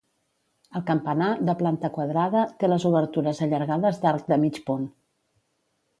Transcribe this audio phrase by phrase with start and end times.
[0.79, 4.93] El campanar, de planta quadrada, té les obertures allargades d'arc de mig punt.